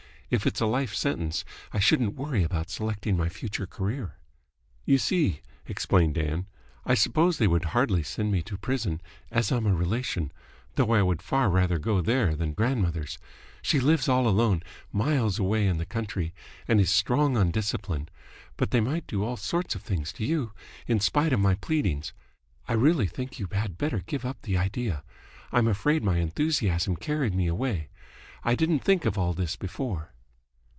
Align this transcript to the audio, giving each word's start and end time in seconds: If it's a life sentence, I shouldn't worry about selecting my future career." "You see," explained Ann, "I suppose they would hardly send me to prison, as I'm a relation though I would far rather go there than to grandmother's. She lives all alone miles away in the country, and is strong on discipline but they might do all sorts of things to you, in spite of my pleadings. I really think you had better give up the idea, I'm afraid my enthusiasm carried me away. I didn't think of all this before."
If 0.33 0.47
it's 0.47 0.61
a 0.61 0.65
life 0.65 0.95
sentence, 0.95 1.43
I 1.73 1.79
shouldn't 1.79 2.15
worry 2.15 2.41
about 2.41 2.69
selecting 2.69 3.17
my 3.17 3.27
future 3.27 3.67
career." 3.67 4.15
"You 4.85 4.97
see," 4.97 5.41
explained 5.65 6.17
Ann, 6.17 6.45
"I 6.85 6.93
suppose 6.93 7.37
they 7.37 7.47
would 7.49 7.65
hardly 7.75 8.01
send 8.01 8.31
me 8.31 8.41
to 8.43 8.55
prison, 8.57 9.01
as 9.29 9.51
I'm 9.51 9.65
a 9.65 9.75
relation 9.75 10.31
though 10.75 10.93
I 10.93 11.01
would 11.01 11.21
far 11.21 11.49
rather 11.49 11.77
go 11.77 11.99
there 11.99 12.33
than 12.33 12.51
to 12.51 12.55
grandmother's. 12.55 13.17
She 13.61 13.81
lives 13.81 14.07
all 14.07 14.25
alone 14.25 14.63
miles 14.93 15.37
away 15.37 15.67
in 15.67 15.79
the 15.79 15.85
country, 15.85 16.33
and 16.65 16.79
is 16.79 16.89
strong 16.89 17.35
on 17.35 17.51
discipline 17.51 18.07
but 18.55 18.71
they 18.71 18.79
might 18.79 19.07
do 19.07 19.25
all 19.25 19.35
sorts 19.35 19.75
of 19.75 19.81
things 19.81 20.13
to 20.13 20.25
you, 20.25 20.53
in 20.87 21.01
spite 21.01 21.33
of 21.33 21.41
my 21.41 21.55
pleadings. 21.55 22.13
I 22.69 22.73
really 22.75 23.07
think 23.07 23.37
you 23.37 23.49
had 23.51 23.77
better 23.77 23.99
give 23.99 24.23
up 24.23 24.43
the 24.43 24.57
idea, 24.57 25.03
I'm 25.51 25.67
afraid 25.67 26.05
my 26.05 26.19
enthusiasm 26.19 26.95
carried 26.95 27.35
me 27.35 27.47
away. 27.47 27.89
I 28.45 28.55
didn't 28.55 28.79
think 28.79 29.03
of 29.03 29.17
all 29.17 29.33
this 29.33 29.57
before." 29.57 30.13